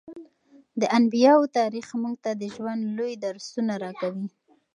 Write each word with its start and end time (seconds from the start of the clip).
د 0.79 0.81
انبیاوو 0.97 1.51
تاریخ 1.59 1.87
موږ 2.01 2.15
ته 2.23 2.31
د 2.41 2.43
ژوند 2.55 2.81
لوی 2.97 3.13
درسونه 3.25 3.73
راکوي. 3.83 4.27